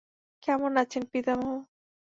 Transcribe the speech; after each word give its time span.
কেমন 0.43 0.71
আছেন 0.77 1.03
পিতামহ? 1.11 1.51